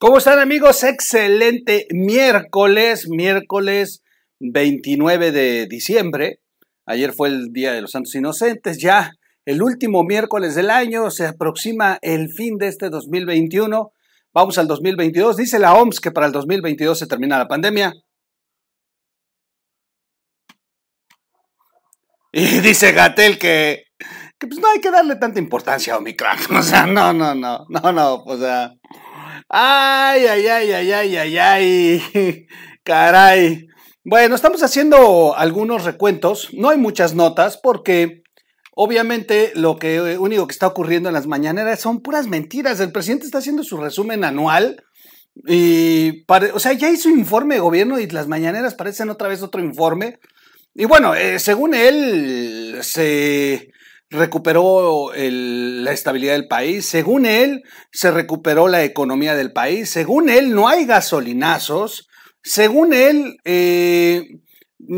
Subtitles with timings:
[0.00, 0.82] ¿Cómo están amigos?
[0.82, 4.02] Excelente miércoles, miércoles
[4.40, 6.40] 29 de diciembre.
[6.84, 9.12] Ayer fue el Día de los Santos Inocentes, ya
[9.44, 13.92] el último miércoles del año, se aproxima el fin de este 2021.
[14.32, 15.36] Vamos al 2022.
[15.36, 17.92] Dice la OMS que para el 2022 se termina la pandemia.
[22.32, 23.84] Y dice Gatel que,
[24.40, 26.36] que pues no hay que darle tanta importancia a Omicron.
[26.58, 28.72] O sea, no, no, no, no, no, o sea.
[29.48, 32.46] Ay, ay, ay, ay, ay, ay, ay.
[32.82, 33.68] Caray.
[34.02, 36.48] Bueno, estamos haciendo algunos recuentos.
[36.52, 38.22] No hay muchas notas porque
[38.72, 42.80] obviamente lo que único que está ocurriendo en las mañaneras son puras mentiras.
[42.80, 44.82] El presidente está haciendo su resumen anual
[45.46, 49.60] y, o sea, ya hizo informe de gobierno y las mañaneras parecen otra vez otro
[49.60, 50.18] informe.
[50.74, 53.70] Y bueno, eh, según él, se
[54.14, 57.62] recuperó la estabilidad del país, según él,
[57.92, 62.08] se recuperó la economía del país, según él, no hay gasolinazos,
[62.42, 64.22] según él, eh,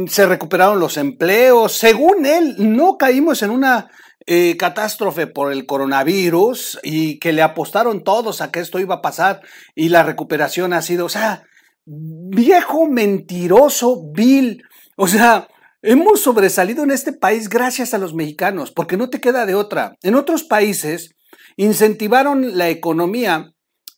[0.06, 3.88] se recuperaron los empleos, según él, no caímos en una
[4.26, 9.02] eh, catástrofe por el coronavirus y que le apostaron todos a que esto iba a
[9.02, 9.40] pasar
[9.74, 11.44] y la recuperación ha sido, o sea,
[11.84, 14.64] viejo mentiroso, vil,
[14.96, 15.46] o sea,
[15.82, 19.94] Hemos sobresalido en este país gracias a los mexicanos, porque no te queda de otra.
[20.02, 21.14] En otros países
[21.56, 23.52] incentivaron la economía,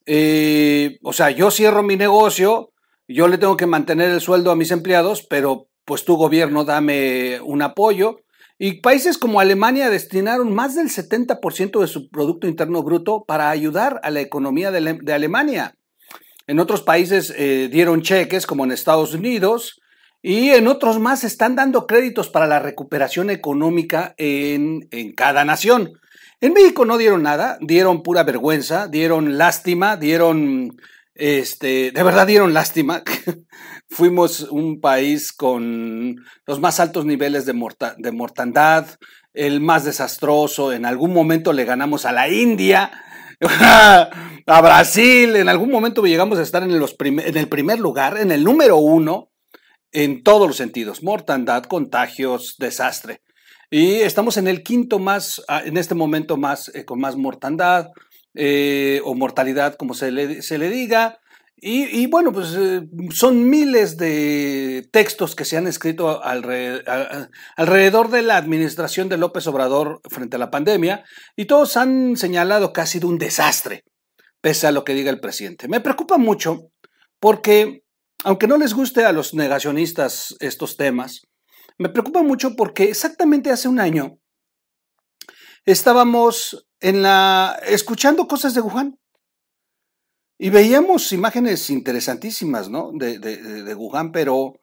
[0.06, 2.72] eh, o sea, yo cierro mi negocio,
[3.06, 7.40] yo le tengo que mantener el sueldo a mis empleados, pero pues tu gobierno dame
[7.42, 8.16] un apoyo.
[8.58, 14.00] Y países como Alemania destinaron más del 70% de su Producto Interno Bruto para ayudar
[14.02, 15.74] a la economía de, Alemania.
[16.48, 19.80] En otros países eh, dieron cheques, como en Estados Unidos,
[20.22, 25.92] y en otros más están dando créditos para la recuperación económica en, cada nación.
[26.40, 30.76] En México no dieron nada, dieron pura vergüenza, dieron lástima, dieron,
[31.14, 33.02] este, de verdad dieron lástima.
[33.88, 37.54] Fuimos un país con los más altos niveles de,
[37.98, 38.86] de mortandad,
[39.32, 42.90] el más desastroso, en algún momento le ganamos a la India,
[43.40, 48.32] a Brasil, en algún momento llegamos a estar en, los en el primer lugar, en
[48.32, 49.27] el número uno,
[49.92, 53.22] en todos los sentidos, mortandad, contagios, desastre.
[53.70, 57.88] Y estamos en el quinto más, ah, en este momento más, eh, con más mortandad
[58.34, 61.18] eh, o mortalidad, como se le, se le diga.
[61.60, 68.36] Y, bueno, pues eh, son miles de textos que se han escrito alrededor, de la
[68.36, 73.08] administración de López Obrador frente a la pandemia y todos han señalado que ha sido
[73.08, 73.82] un desastre,
[74.40, 75.66] pese a lo que diga el presidente.
[75.66, 76.70] Me preocupa mucho
[77.18, 77.82] porque
[78.24, 81.22] aunque no les guste a los negacionistas estos temas,
[81.78, 84.18] me preocupa mucho porque exactamente hace un año
[85.64, 88.98] estábamos en la escuchando cosas de Wuhan
[90.38, 92.90] y veíamos imágenes interesantísimas, ¿no?
[92.92, 94.54] De, de, de Wuhan, pero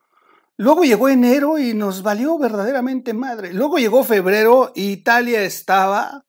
[0.57, 3.53] luego llegó enero y nos valió verdaderamente madre.
[3.53, 6.25] Luego llegó febrero y Italia estaba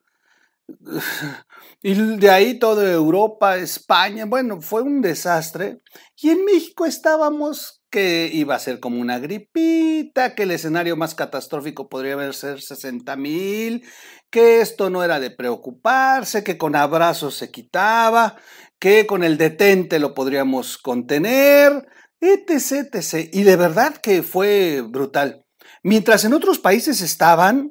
[1.88, 5.82] y de ahí toda Europa, España, bueno, fue un desastre.
[6.20, 11.14] Y en México estábamos que iba a ser como una gripita, que el escenario más
[11.14, 13.86] catastrófico podría haber ser 60 mil,
[14.30, 18.34] que esto no era de preocuparse, que con abrazos se quitaba,
[18.80, 21.86] que con el detente lo podríamos contener,
[22.20, 23.30] etc, etc.
[23.32, 25.44] Y de verdad que fue brutal.
[25.84, 27.70] Mientras en otros países estaban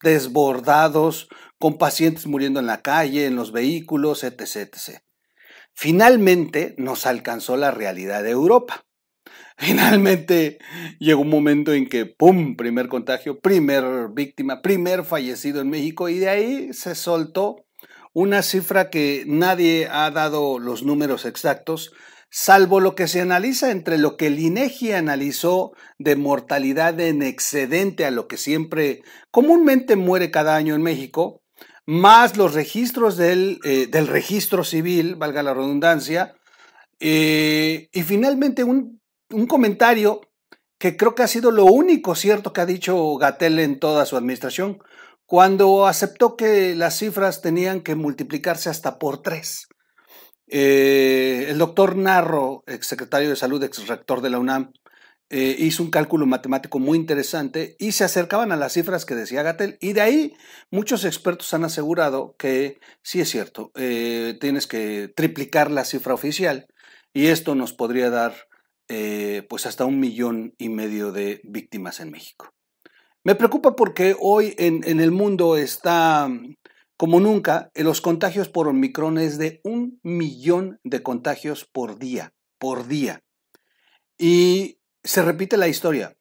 [0.00, 4.76] desbordados, con pacientes muriendo en la calle, en los vehículos, etc.
[5.74, 8.84] Finalmente nos alcanzó la realidad de Europa.
[9.58, 10.58] Finalmente
[10.98, 16.18] llegó un momento en que, ¡pum!, primer contagio, primer víctima, primer fallecido en México y
[16.18, 17.64] de ahí se soltó
[18.12, 21.92] una cifra que nadie ha dado los números exactos,
[22.30, 28.04] salvo lo que se analiza entre lo que el INEGI analizó de mortalidad en excedente
[28.04, 31.42] a lo que siempre comúnmente muere cada año en México,
[31.88, 36.34] más los registros del, eh, del registro civil, valga la redundancia,
[37.00, 39.00] eh, y finalmente un,
[39.30, 40.20] un, comentario
[40.78, 44.18] que creo que ha sido lo único cierto que ha dicho Gatel en toda su
[44.18, 44.82] administración,
[45.24, 49.66] cuando aceptó que las cifras tenían que multiplicarse hasta por tres.
[50.46, 54.72] Eh, el doctor Narro, exsecretario de Salud, ex rector de la UNAM,
[55.30, 59.42] eh, hizo un cálculo matemático muy interesante y se acercaban a las cifras que decía
[59.42, 59.76] Gatel.
[59.80, 60.34] Y de ahí
[60.70, 66.66] muchos expertos han asegurado que sí es cierto, eh, tienes que triplicar la cifra oficial
[67.12, 68.34] y esto nos podría dar
[68.88, 72.54] eh, pues hasta un millón y medio de víctimas en México.
[73.22, 76.30] Me preocupa porque hoy en, en el mundo está
[76.96, 82.88] como nunca, los contagios por Omicron es de un millón de contagios por día, por
[82.88, 83.22] día.
[84.18, 86.16] Y se repite la historia.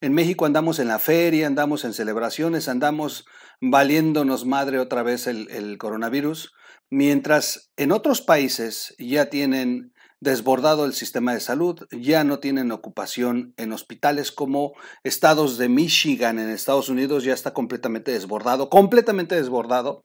[0.00, 3.26] En México andamos en la feria, andamos en celebraciones, andamos
[3.60, 6.52] valiéndonos madre otra vez el, coronavirus,
[6.88, 13.54] mientras en otros países ya tienen desbordado el sistema de salud, ya no tienen ocupación
[13.56, 14.72] en hospitales como
[15.02, 20.04] estados de Michigan en Estados Unidos ya está completamente desbordado, completamente desbordado.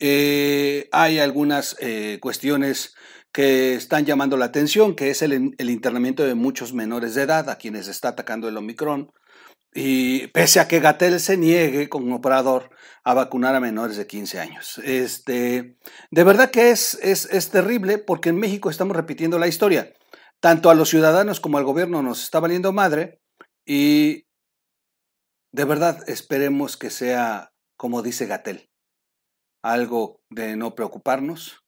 [0.00, 2.94] Eh, hay algunas eh, cuestiones
[3.34, 7.58] que están llamando la atención, que es el, internamiento de muchos menores de edad a
[7.58, 9.10] quienes está atacando el Omicron.
[9.74, 12.70] Y pese a que Gatel se niegue como operador
[13.02, 14.78] a vacunar a menores de 15 años.
[14.84, 15.76] Este,
[16.12, 19.92] de verdad que es, es, es terrible porque en México estamos repitiendo la historia.
[20.38, 23.20] Tanto a los ciudadanos como al gobierno nos está valiendo madre
[23.66, 24.28] y
[25.50, 28.70] de verdad esperemos que sea como dice Gatel,
[29.60, 31.63] algo de no preocuparnos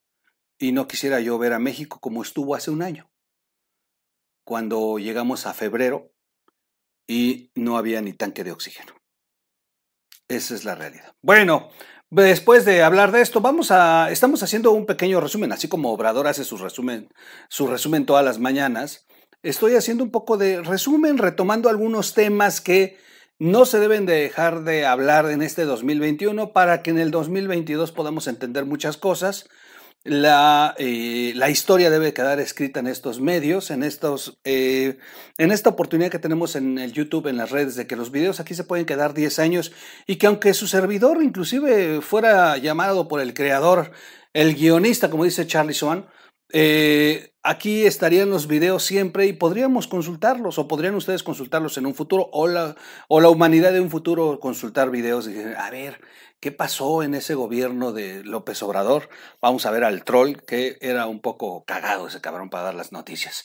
[0.59, 3.11] y no quisiera yo ver a México como estuvo hace un año,
[4.45, 6.13] cuando llegamos a febrero
[7.07, 8.95] y no había ni tanque de oxígeno.
[10.29, 11.15] Esa es la realidad.
[11.23, 11.69] Bueno,
[12.11, 16.27] después de hablar de esto, vamos a estamos haciendo un pequeño resumen, así como Obrador
[16.27, 17.09] hace su resumen,
[17.49, 19.07] su resumen todas las mañanas.
[19.43, 22.99] Estoy haciendo un poco de resumen, retomando algunos temas que
[23.39, 27.93] no se deben de dejar de hablar en este 2021 para que en el 2022
[27.93, 29.49] podamos entender muchas cosas
[30.07, 34.99] la, eh, la, historia debe quedar escrita en estos medios, en, estos, eh,
[35.39, 38.41] en esta oportunidad que tenemos en el YouTube, en las redes, de que los videos
[38.41, 39.73] aquí se pueden quedar 10 años
[40.07, 43.91] y que aunque su servidor inclusive fuera llamado por el creador,
[44.33, 46.07] el guionista, como dice Charlie Swan,
[46.53, 51.95] eh, aquí estarían los videos siempre y podríamos consultarlos o podrían ustedes consultarlos en un
[51.95, 52.77] futuro o la,
[53.09, 56.01] o la humanidad de un futuro consultar videos y decir, a ver,
[56.41, 59.09] ¿qué pasó en ese gobierno de López Obrador?
[59.41, 62.93] Vamos a ver al troll que era un poco cagado ese cabrón para dar las
[62.93, 63.45] noticias.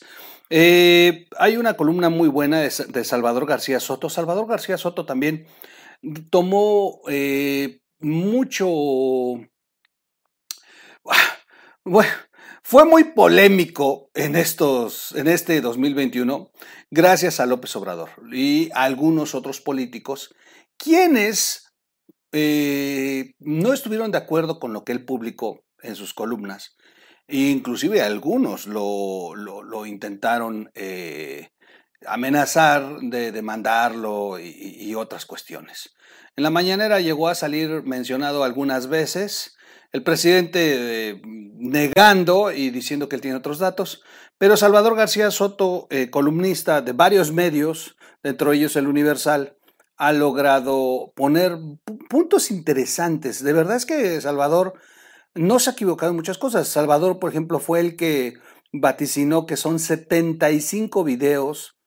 [0.50, 4.10] Eh, hay una columna muy buena de, Salvador García Soto.
[4.10, 5.46] Salvador García Soto también
[6.30, 8.68] tomó eh, mucho...
[11.84, 12.12] Bueno,
[12.62, 16.52] fue muy polémico en, estos, en este 2021
[16.92, 20.32] gracias a López Obrador y a algunos otros políticos
[20.76, 21.61] quienes
[22.32, 26.76] eh, no estuvieron de acuerdo con lo que él publicó en sus columnas.
[27.28, 31.50] Inclusive algunos lo, lo, intentaron eh,
[32.06, 35.94] amenazar de demandarlo y, y, otras cuestiones.
[36.36, 39.56] En la mañanera llegó a salir mencionado algunas veces
[39.92, 44.02] el presidente eh, negando y diciendo que él tiene otros datos,
[44.38, 49.56] pero Salvador García Soto, eh, columnista de varios medios, dentro de ellos el Universal,
[50.02, 51.56] ha logrado poner
[52.10, 53.44] puntos interesantes.
[53.44, 54.74] De verdad es que Salvador
[55.36, 56.66] no se ha equivocado en muchas cosas.
[56.66, 58.34] Salvador, por ejemplo, fue el que
[58.72, 61.78] vaticinó que son 75 videos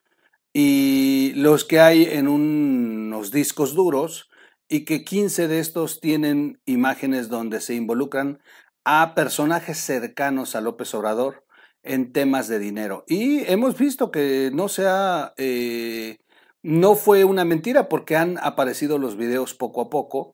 [0.53, 4.29] y los que hay en unos discos duros
[4.69, 8.39] y que 15 de estos tienen imágenes donde se involucran
[8.85, 11.43] a personajes cercanos a López Obrador
[11.83, 13.03] en temas de dinero.
[13.09, 16.19] Y hemos visto que no sea, eh,
[16.67, 20.33] no fue una mentira porque han aparecido los videos poco a poco.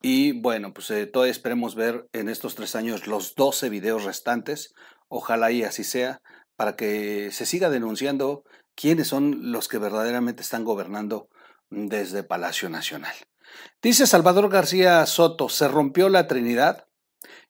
[0.00, 4.74] Y bueno, pues eh, todavía esperemos ver en estos tres años los 12 videos restantes.
[5.08, 6.22] Ojalá y así sea,
[6.54, 8.44] para que se siga denunciando
[8.76, 11.28] quiénes son los que verdaderamente están gobernando
[11.68, 13.14] desde Palacio Nacional.
[13.82, 16.86] Dice Salvador García Soto, se rompió la Trinidad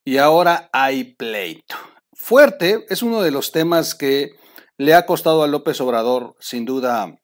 [0.07, 1.77] y ahora hay pleito.
[2.15, 4.31] Fuerte es uno de los temas que
[4.79, 7.15] le ha costado a López Obrador, sin duda,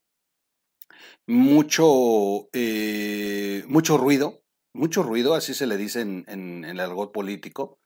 [1.29, 4.43] mucho, eh, mucho ruido,
[4.75, 7.79] mucho ruido, así se le dice en, el argot político.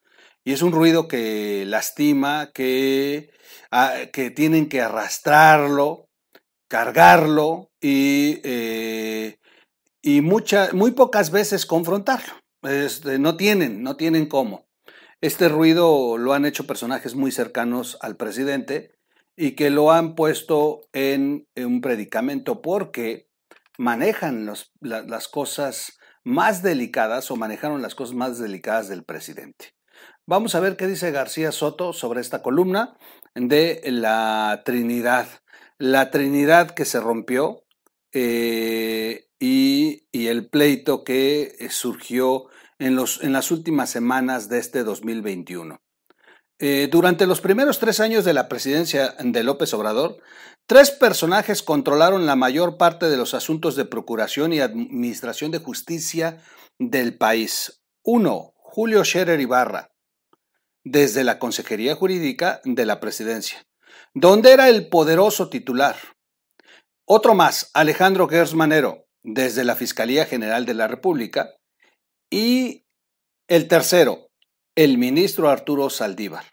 [0.45, 3.31] Y es un ruido que lastima, que,
[3.71, 6.09] ah, que tienen que arrastrarlo,
[6.69, 9.37] cargarlo y eh,
[10.03, 12.35] y muy pocas veces confrontarlo.
[12.63, 14.67] Este, no tienen, no tienen cómo.
[15.21, 18.91] Este ruido lo han hecho personajes muy cercanos al presidente
[19.37, 23.29] y que lo han puesto en, un predicamento porque
[23.83, 24.49] manejan
[24.81, 29.75] las cosas más delicadas o manejaron las cosas más delicadas del presidente.
[30.25, 32.97] Vamos a ver qué dice García Soto sobre esta columna
[33.35, 35.27] de la Trinidad.
[35.79, 37.65] La Trinidad que se rompió
[38.13, 42.47] eh, y, el pleito que eh, surgió
[42.79, 45.83] en, los, en, las últimas semanas de este 2021.
[46.61, 50.19] Eh, durante los primeros tres años de la presidencia de López Obrador,
[50.67, 56.43] tres personajes controlaron la mayor parte de los asuntos de procuración y administración de justicia
[56.79, 57.83] del país.
[58.05, 59.93] Uno, Julio Scherer Ibarra,
[60.85, 63.67] desde la Consejería Jurídica de la Presidencia,
[64.15, 65.97] donde era el poderoso titular.
[67.05, 71.55] Otro más, Alejandro Gersmanero, desde la Fiscalía General de la República.
[72.31, 72.87] Y
[73.49, 74.31] el tercero,
[74.75, 76.45] el ministro Arturo Saldívar.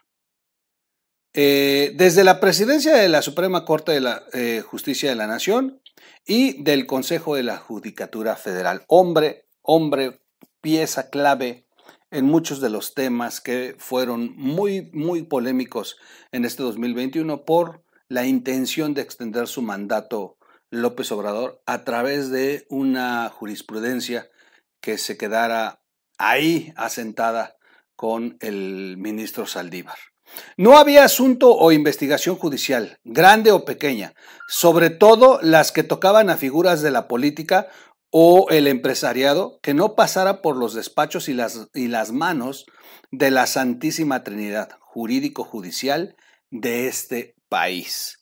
[1.32, 5.80] Eh, desde la presidencia de la Suprema Corte de la eh, Justicia de la Nación
[6.26, 8.84] y del Consejo de la Judicatura Federal.
[8.88, 10.22] Hombre, hombre,
[10.60, 11.68] pieza clave
[12.10, 15.96] en muchos de los temas que fueron muy, muy polémicos
[16.32, 20.36] en este 2021 por la intención de extender su mandato
[20.70, 24.28] López Obrador a través de una jurisprudencia
[24.80, 25.82] que se quedara
[26.18, 27.56] ahí asentada
[27.94, 30.09] con el ministro Saldívar.
[30.56, 34.14] No había asunto o investigación judicial, grande o pequeña,
[34.48, 37.68] sobre todo las que tocaban a figuras de la política
[38.10, 42.66] o el empresariado, que no pasara por los despachos y las, y las manos
[43.10, 46.16] de la Santísima Trinidad jurídico-judicial
[46.50, 48.20] de este país.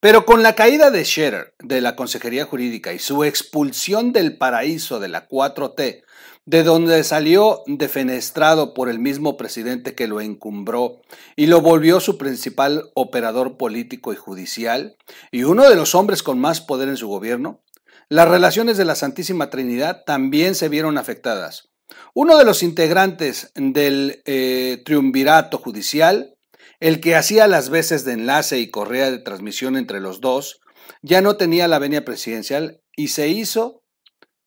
[0.00, 4.98] Pero con la caída de Scherer de la Consejería Jurídica y su expulsión del paraíso
[4.98, 6.02] de la 4T,
[6.44, 11.00] de donde salió defenestrado por el mismo presidente que lo encumbró
[11.36, 14.96] y lo volvió su principal operador político y judicial,
[15.30, 17.62] y uno de los hombres con más poder en su gobierno,
[18.08, 21.70] las relaciones de la Santísima Trinidad también se vieron afectadas.
[22.14, 26.36] Uno de los integrantes del eh, triunvirato judicial,
[26.80, 30.60] el que hacía las veces de enlace y correa de transmisión entre los dos,
[31.00, 33.81] ya no tenía la venia presidencial y se hizo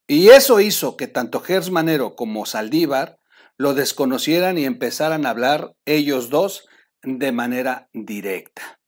[0.08, 3.20] y eso hizo que tanto Gers Manero como Saldívar
[3.58, 6.68] lo desconocieran y empezaran a hablar ellos dos
[7.02, 8.80] de manera directa.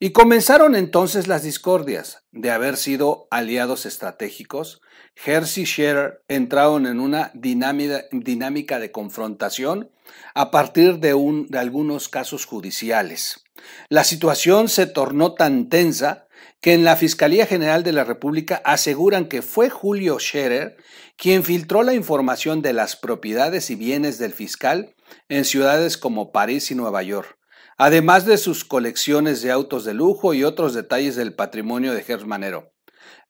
[0.00, 2.24] Y comenzaron entonces las discordias.
[2.30, 4.80] De haber sido aliados estratégicos,
[5.24, 9.90] Herz y Scherer entraron en una dinámica de confrontación
[10.34, 11.10] a partir de
[11.58, 13.42] algunos casos judiciales.
[13.88, 16.27] La situación se tornó tan tensa
[16.60, 20.76] que en la Fiscalía General de la República aseguran que fue Julio Scherer
[21.16, 24.94] quien filtró la información de las propiedades y bienes del fiscal
[25.28, 27.38] en ciudades como París y Nueva York,
[27.76, 32.72] además de sus colecciones de autos de lujo y otros detalles del patrimonio de Gersmanero.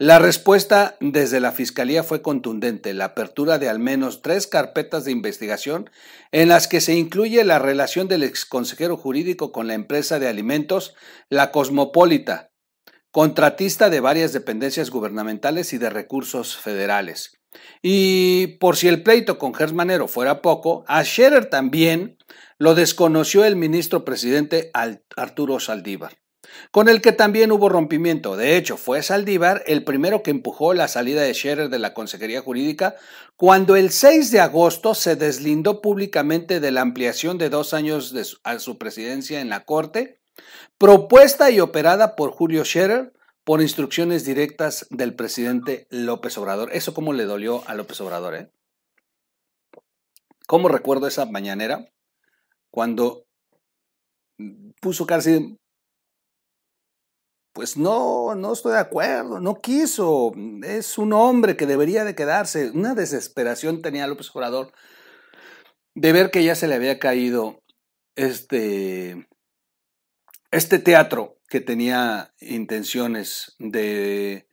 [0.00, 5.10] La respuesta desde la Fiscalía fue contundente, la apertura de al menos tres carpetas de
[5.10, 5.90] investigación
[6.30, 10.94] en las que se incluye la relación del exconsejero jurídico con la empresa de alimentos
[11.28, 12.47] La Cosmopolita,
[13.18, 17.40] contratista de varias dependencias gubernamentales y de recursos federales.
[17.82, 22.16] Y por si el pleito con Gersmanero fuera poco, a Scherer también
[22.58, 24.70] lo desconoció el ministro presidente
[25.16, 26.18] Arturo Saldívar,
[26.70, 28.36] con el que también hubo rompimiento.
[28.36, 32.42] De hecho, fue Saldívar el primero que empujó la salida de Scherer de la Consejería
[32.42, 32.94] Jurídica
[33.34, 38.60] cuando el 6 de agosto se deslindó públicamente de la ampliación de dos años a
[38.60, 40.18] su presidencia en la Corte
[40.78, 43.12] propuesta y operada por Julio Scherer
[43.44, 46.70] por instrucciones directas del presidente López Obrador.
[46.72, 48.50] Eso cómo le dolió a López Obrador, ¿eh?
[50.46, 51.90] ¿Cómo recuerdo esa mañanera
[52.70, 53.26] cuando
[54.80, 55.58] puso casi,
[57.52, 62.70] pues no, no estoy de acuerdo, no quiso, es un hombre que debería de quedarse.
[62.70, 64.72] Una desesperación tenía López Obrador
[65.94, 67.62] de ver que ya se le había caído
[68.14, 69.27] este
[70.50, 74.48] este teatro que tenía intenciones de,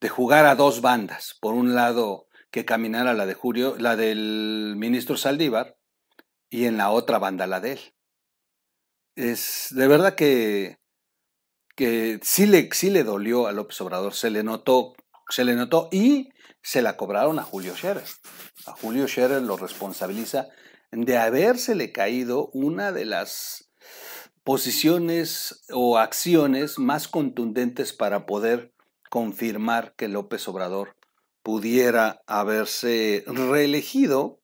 [0.00, 4.74] de, jugar a dos bandas, por un lado que caminara la de Julio, la del
[4.76, 5.76] ministro Saldívar,
[6.48, 7.80] y en la otra banda la de él.
[9.14, 10.78] Es de verdad que,
[11.74, 14.94] que sí, le, sí le dolió a López Obrador, se le notó,
[15.28, 16.30] se le notó y
[16.62, 18.04] se la cobraron a Julio Scherer.
[18.66, 20.48] A Julio Scherer lo responsabiliza
[20.90, 23.65] de habérsele caído una de las
[24.46, 28.72] posiciones o acciones más contundentes para poder
[29.10, 30.94] confirmar que López Obrador
[31.42, 34.38] pudiera haberse reelegido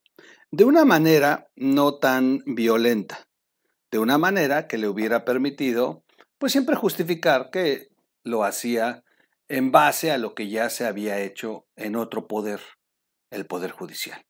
[0.50, 3.28] de una manera no tan violenta,
[3.92, 6.02] de una manera que le hubiera permitido,
[6.36, 7.86] pues siempre justificar que
[8.24, 9.04] lo hacía
[9.46, 12.60] en base a lo que ya se había hecho en otro poder,
[13.30, 14.26] el Poder Judicial.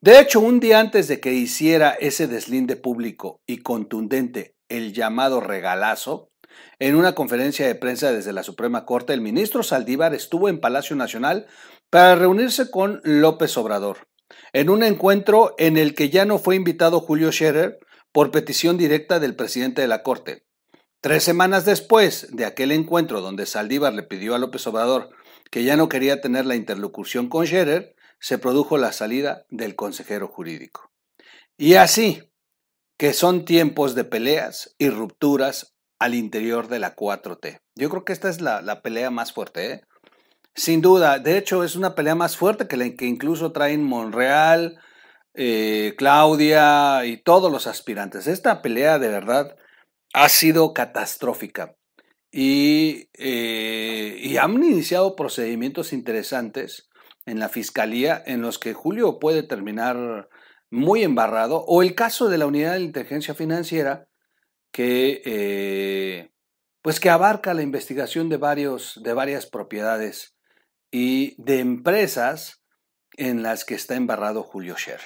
[0.00, 5.40] De hecho, un día antes de que hiciera ese deslinde público y contundente el llamado
[5.40, 6.30] regalazo,
[6.78, 10.96] en una conferencia de prensa desde la Suprema Corte, el ministro Saldívar estuvo en Palacio
[10.96, 11.46] Nacional
[11.90, 14.08] para reunirse con López Obrador,
[14.52, 17.78] en un encuentro en el que ya no fue invitado Julio Scherer
[18.12, 20.44] por petición directa del presidente de la Corte.
[21.00, 25.10] Tres semanas después de aquel encuentro donde Saldívar le pidió a López Obrador
[25.50, 30.26] que ya no quería tener la interlocución con Scherer, se produjo la salida del consejero
[30.26, 30.90] jurídico.
[31.56, 32.22] Y así
[32.98, 37.60] que son tiempos de peleas y rupturas al interior de la 4T.
[37.74, 39.80] Yo creo que esta es la, pelea más fuerte, ¿eh?
[40.54, 44.78] Sin duda, de hecho es una pelea más fuerte que la que incluso traen Monreal,
[45.34, 48.26] eh, Claudia y todos los aspirantes.
[48.26, 49.54] Esta pelea de verdad
[50.14, 51.76] ha sido catastrófica
[52.32, 56.88] y, eh, y han iniciado procedimientos interesantes
[57.26, 60.30] en la fiscalía en los que Julio puede terminar
[60.70, 64.08] muy embarrado, o el caso de la unidad de inteligencia financiera
[64.72, 66.30] que, eh,
[66.82, 70.36] pues que abarca la investigación de, varios, de varias propiedades
[70.90, 72.62] y de empresas
[73.16, 75.00] en las que está embarrado Julio Scher.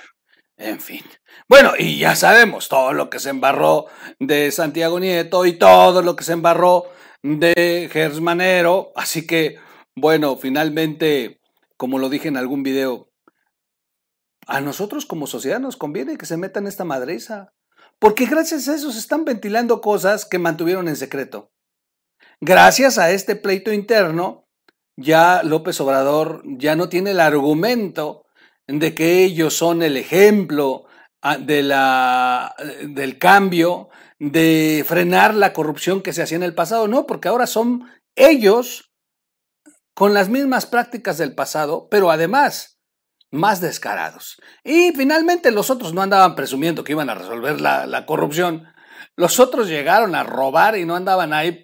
[0.57, 1.03] En fin.
[1.49, 3.87] Bueno, y ya sabemos todo lo que se embarró
[4.19, 6.85] de Santiago Nieto y todo lo que se embarró
[7.23, 8.93] de Gersmanero.
[8.95, 9.59] Así que,
[9.97, 11.41] bueno, finalmente,
[11.79, 13.10] como lo dije en algún video,
[14.47, 17.53] a nosotros como sociedad nos conviene que se metan esta madriza.
[17.99, 21.53] Porque gracias a eso se están ventilando cosas que mantuvieron en secreto.
[22.41, 24.49] Gracias a este pleito interno,
[24.97, 28.25] ya López Obrador ya no tiene el argumento
[28.67, 30.85] de que ellos son el ejemplo
[31.23, 32.55] ah, de la,
[32.89, 37.47] del cambio, de frenar la corrupción que se hacía en el pasado, no, porque ahora
[37.47, 38.93] son ellos
[39.95, 42.80] con las mismas prácticas del pasado, pero además
[43.31, 44.41] más descarados.
[44.65, 48.67] Y finalmente los otros no andaban presumiendo que iban a resolver la, la corrupción.
[49.17, 51.63] Los otros llegaron a robar y no andaban ahí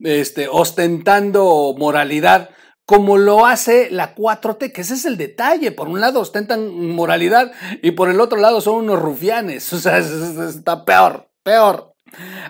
[0.00, 2.50] este, ostentando moralidad
[2.88, 5.72] como lo hace la 4T, que ese es el detalle.
[5.72, 7.52] Por un lado ostentan moralidad
[7.82, 9.70] y por el otro lado son unos rufianes.
[9.74, 11.92] O sea, está peor, peor.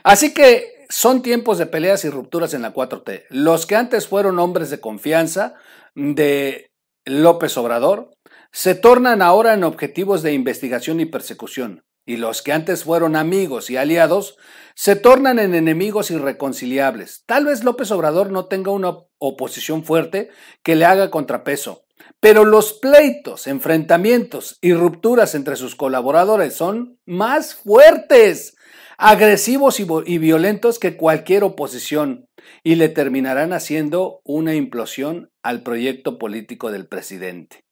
[0.05, 3.24] Así que son tiempos de peleas y rupturas en la 4T.
[3.31, 5.55] Los que antes fueron hombres de confianza
[5.96, 6.70] de
[7.05, 8.12] López Obrador
[8.53, 13.69] se tornan ahora en objetivos de investigación y persecución y los que antes fueron amigos
[13.69, 14.39] y aliados
[14.75, 17.23] se tornan en enemigos irreconciliables.
[17.27, 20.31] Tal vez López Obrador no tenga una oposición fuerte
[20.63, 21.85] que le haga contrapeso,
[22.19, 28.57] pero los pleitos, enfrentamientos y rupturas entre sus colaboradores son más fuertes,
[28.97, 32.27] agresivos y, violentos que cualquier oposición
[32.65, 37.67] y le terminarán haciendo una implosión al proyecto político del presidente.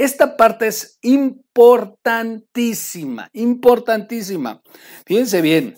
[0.00, 4.62] Esta parte es importantísima, importantísima.
[5.04, 5.76] Fíjense bien,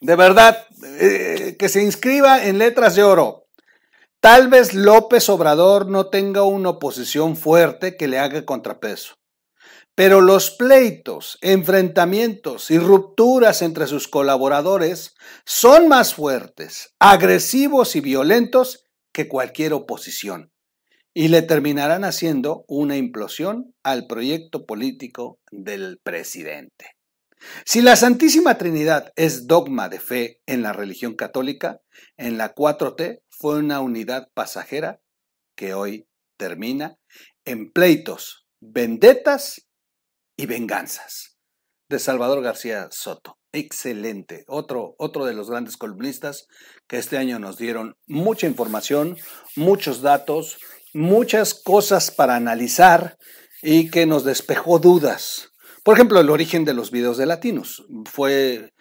[0.00, 0.66] de verdad,
[0.98, 3.46] eh, que se inscriba en letras de oro.
[4.18, 9.14] Tal vez López Obrador no tenga una oposición fuerte que le haga contrapeso,
[9.94, 15.14] pero los pleitos, enfrentamientos y rupturas entre sus colaboradores
[15.44, 20.50] son más fuertes, agresivos y violentos que cualquier oposición
[21.14, 26.96] y le terminarán haciendo una implosión al proyecto político del presidente.
[27.64, 31.80] Si la Santísima Trinidad es dogma de fe en la religión católica,
[32.16, 35.00] en la 4T fue una unidad pasajera
[35.54, 36.96] que hoy termina
[37.44, 39.68] en pleitos, vendetas
[40.36, 41.38] y venganzas.
[41.88, 43.38] De Salvador García Soto.
[43.52, 44.44] Excelente.
[44.48, 46.48] Otro, otro de los grandes columnistas
[46.88, 49.16] que este año nos dieron mucha información,
[49.54, 50.58] muchos datos,
[50.94, 53.18] muchas cosas para analizar
[53.62, 55.50] y que nos despejó dudas.
[55.82, 57.84] Por ejemplo, el origen de los videos de latinos.
[58.06, 58.72] Fue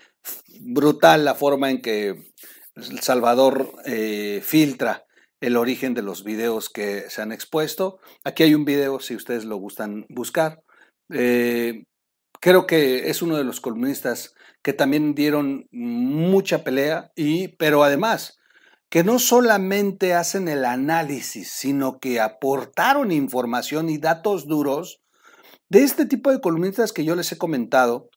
[0.61, 2.31] brutal la forma en que
[2.75, 5.03] El Salvador eh, filtra
[5.41, 7.99] el origen de los videos que se han expuesto.
[8.23, 10.63] Aquí hay un video, si ustedes lo gustan buscar.
[11.11, 11.83] Eh,
[12.39, 18.37] creo que es uno de los columnistas que también dieron mucha pelea, y, pero además
[18.93, 25.01] que no solamente hacen el análisis, sino que aportaron información y datos duros
[25.67, 28.11] de este tipo de columnistas que yo les he comentado,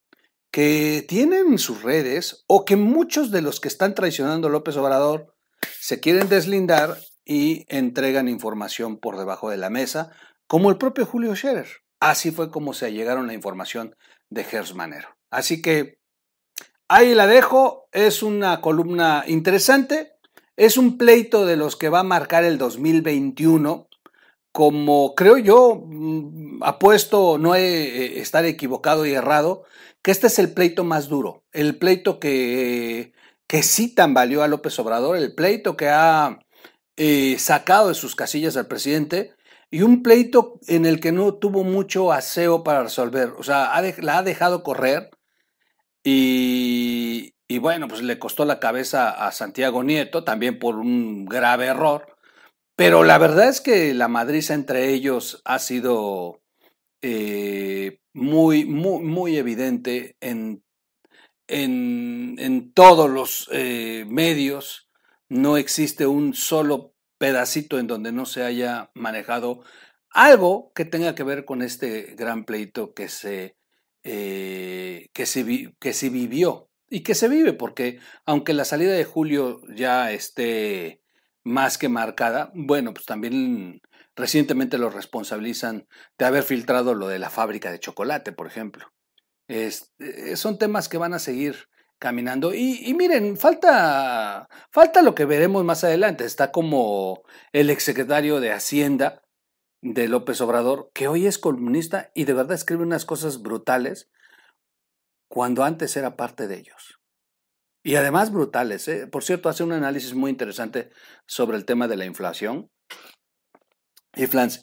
[0.51, 5.35] que tienen sus redes o que muchos de los que están traicionando a López Obrador
[5.81, 10.11] se quieren deslindar y entregan información por debajo de la mesa,
[10.47, 11.69] como el propio Julio Scherer.
[12.01, 13.97] Así fue como se llegaron la información
[14.29, 15.09] de Gersmanero.
[15.31, 16.01] Así que
[16.87, 20.16] ahí la dejo, es una columna interesante,
[20.57, 23.89] es un pleito de los que va a marcar el 2021.
[24.53, 29.65] Como creo yo, mm, apuesto, no he, estar equivocado y errado,
[30.03, 33.13] que este es el pleito más duro, el pleito que,
[33.47, 36.39] que sí tambaleó a López Obrador, el pleito que ha
[36.97, 39.35] eh, sacado de sus casillas al presidente
[39.71, 44.19] y un pleito en el que no tuvo mucho aseo para resolver, o sea, la
[44.19, 45.11] ha dejado correr
[46.05, 51.67] y, y bueno, pues le costó la cabeza a Santiago Nieto, también por un grave
[51.67, 52.17] error.
[52.77, 56.43] Pero la verdad es que la madriza entre ellos ha sido
[57.03, 60.65] eh, muy, muy, muy evidente en,
[61.49, 64.91] en, todos los eh, medios.
[65.29, 69.63] No existe un solo pedacito en donde no se haya manejado
[70.11, 73.57] algo que tenga que ver con este gran pleito que se,
[74.05, 79.05] eh, que se, que se vivió y que se vive, porque aunque la salida de
[79.05, 81.03] Julio ya esté
[81.45, 83.81] más que marcada, bueno, pues también
[84.15, 85.87] recientemente lo responsabilizan
[86.19, 88.87] de haber filtrado lo de la fábrica de chocolate, por ejemplo.
[89.49, 89.71] Eh,
[90.35, 91.69] son temas que van a seguir
[91.99, 92.53] caminando.
[92.55, 96.25] Y, miren, falta, falta lo que veremos más adelante.
[96.25, 97.23] Está como
[97.53, 99.23] el exsecretario de Hacienda
[99.83, 104.11] de López Obrador, que hoy es columnista y de verdad escribe unas cosas brutales
[105.29, 107.01] cuando antes era parte de ellos.
[107.83, 108.89] Y además brutales.
[108.89, 109.07] ¿eh?
[109.07, 110.91] Por cierto, hace un análisis muy interesante
[111.27, 112.71] sobre el tema de la inflación.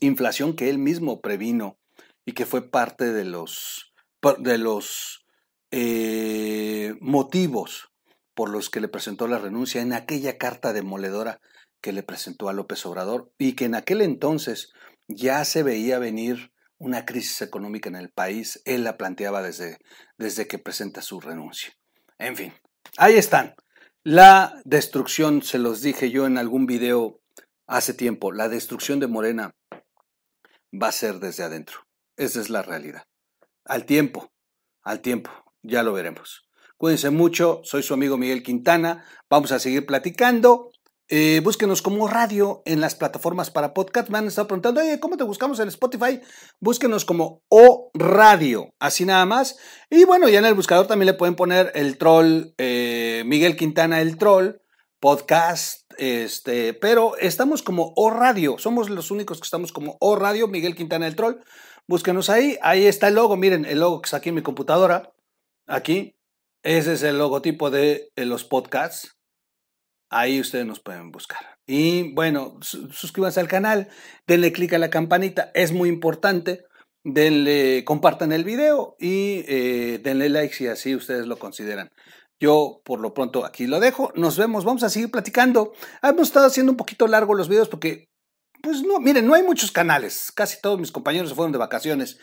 [0.02, 1.80] Inflación que él mismo previno
[2.26, 3.94] y que fue parte de los,
[4.40, 5.26] de los
[5.72, 7.92] eh, motivos
[8.34, 11.40] por los que le presentó la renuncia en aquella carta demoledora
[11.82, 14.72] que le presentó a López Obrador y que en aquel entonces
[15.08, 16.53] ya se veía venir
[16.84, 19.78] una crisis económica en el país, él la planteaba desde,
[20.18, 21.74] desde que presenta su renuncia.
[22.20, 22.54] En fin,
[22.98, 23.56] ahí están.
[24.04, 27.22] La destrucción, se los dije yo en algún video
[27.68, 29.56] hace tiempo, la destrucción de Morena
[30.74, 31.88] va a ser desde adentro.
[32.18, 33.04] Esa es la realidad.
[33.64, 34.34] Al tiempo,
[34.82, 36.50] al tiempo, ya lo veremos.
[36.76, 40.73] Cuídense mucho, soy su amigo Miguel Quintana, vamos a seguir platicando.
[41.10, 44.10] Eh, búsquenos como radio en las plataformas para podcast.
[44.10, 46.22] Me han estado preguntando, oye, ¿cómo te buscamos en Spotify?
[46.60, 49.58] Búsquenos como O Radio, así nada más.
[49.90, 54.00] Y bueno, ya en el buscador también le pueden poner el troll, eh, Miguel Quintana,
[54.00, 54.62] el troll,
[55.02, 60.48] podcast, este, pero estamos como O Radio, somos los únicos que estamos como O Radio,
[60.48, 61.36] Miguel Quintana, el troll.
[61.86, 65.12] Búsquenos ahí, ahí está el logo, miren, el logo que está aquí en mi computadora,
[65.68, 66.16] aquí,
[66.64, 69.18] ese es el logotipo de los podcasts.
[70.14, 71.58] Ahí ustedes nos pueden buscar.
[71.66, 73.90] Y bueno, suscríbanse al canal,
[74.28, 76.66] denle clic a la campanita, es muy importante.
[77.06, 81.92] Denle, compartan el video y eh, denle like si así ustedes lo consideran.
[82.40, 84.12] Yo por lo pronto aquí lo dejo.
[84.16, 85.74] Nos vemos, vamos a seguir platicando.
[86.02, 88.10] Hemos estado haciendo un poquito largo los videos porque,
[88.62, 90.32] pues no, miren, no hay muchos canales.
[90.34, 92.20] Casi todos mis compañeros se fueron de vacaciones.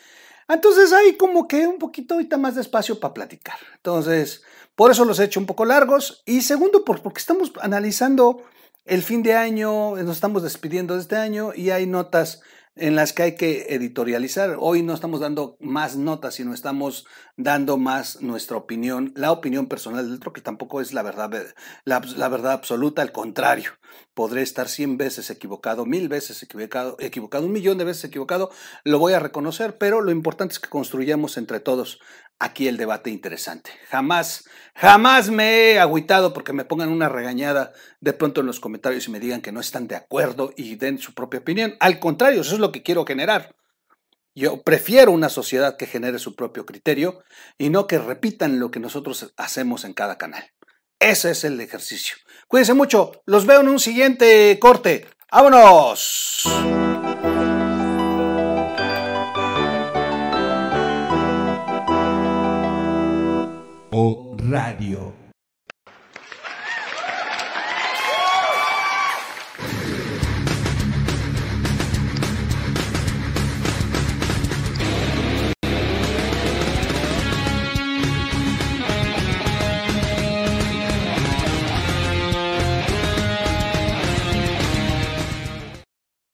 [0.48, 3.58] Entonces hay como que un poquito ahorita más de espacio para platicar.
[3.76, 4.42] Entonces,
[4.80, 6.22] por eso los he hecho un poco largos.
[6.24, 8.44] Y segundo, porque estamos analizando
[8.86, 12.40] el fin de año, nos estamos despidiendo de este año y hay notas
[12.76, 14.56] en las que hay que editorializar.
[14.58, 20.06] Hoy no estamos dando más notas, sino estamos dando más nuestra opinión, la opinión personal
[20.06, 21.30] del otro, que tampoco es la verdad,
[21.84, 23.72] la, verdad absoluta, al contrario.
[24.14, 28.50] Podré estar cien veces equivocado, mil veces equivocado, equivocado, un millón de veces equivocado,
[28.84, 32.00] lo voy a reconocer, pero lo importante es que construyamos entre todos
[32.40, 33.70] aquí el debate interesante.
[33.88, 39.06] Jamás, jamás me he agüitado porque me pongan una regañada de pronto en los comentarios
[39.06, 41.76] y me digan que no están de acuerdo y den su propia opinión.
[41.78, 43.54] Al contrario, eso es lo que quiero generar.
[44.34, 47.22] Yo prefiero una sociedad que genere su propio criterio
[47.58, 50.50] y no que repitan lo que nosotros hacemos en cada canal.
[50.98, 52.16] Ese es el ejercicio.
[52.48, 53.12] Cuídense mucho.
[53.26, 55.08] Los veo en un siguiente corte.
[55.30, 56.42] ¡Vámonos!
[64.50, 65.19] Radio.